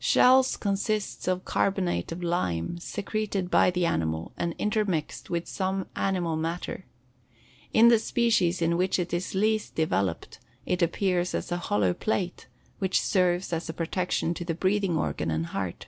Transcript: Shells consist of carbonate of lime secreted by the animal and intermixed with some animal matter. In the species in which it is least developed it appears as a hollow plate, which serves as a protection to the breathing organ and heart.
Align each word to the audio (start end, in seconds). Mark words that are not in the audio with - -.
Shells 0.00 0.56
consist 0.56 1.28
of 1.28 1.44
carbonate 1.44 2.10
of 2.10 2.20
lime 2.20 2.76
secreted 2.78 3.52
by 3.52 3.70
the 3.70 3.86
animal 3.86 4.32
and 4.36 4.52
intermixed 4.58 5.30
with 5.30 5.46
some 5.46 5.86
animal 5.94 6.34
matter. 6.34 6.86
In 7.72 7.86
the 7.86 8.00
species 8.00 8.60
in 8.60 8.76
which 8.76 8.98
it 8.98 9.14
is 9.14 9.36
least 9.36 9.76
developed 9.76 10.40
it 10.64 10.82
appears 10.82 11.36
as 11.36 11.52
a 11.52 11.58
hollow 11.70 11.94
plate, 11.94 12.48
which 12.80 13.00
serves 13.00 13.52
as 13.52 13.68
a 13.68 13.72
protection 13.72 14.34
to 14.34 14.44
the 14.44 14.54
breathing 14.54 14.96
organ 14.96 15.30
and 15.30 15.46
heart. 15.46 15.86